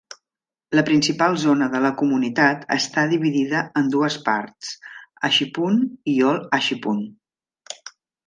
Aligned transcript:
La 0.77 0.83
principal 0.85 1.35
zona 1.41 1.65
de 1.73 1.81
la 1.83 1.91
comunitat 2.01 2.63
està 2.75 3.03
dividida 3.11 3.61
en 3.81 3.91
dues 3.95 4.17
parts, 4.29 4.71
Ashippun 5.29 5.77
i 6.15 6.19
Old 6.31 6.49
Ashippun. 6.61 7.05